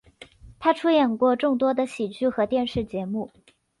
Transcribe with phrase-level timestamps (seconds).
[0.59, 3.29] 他出演过众多的喜剧和电视节目。